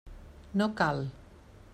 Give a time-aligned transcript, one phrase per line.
[0.61, 1.03] No cal.